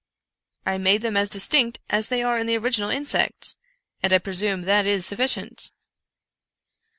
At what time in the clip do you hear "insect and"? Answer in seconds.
2.89-4.11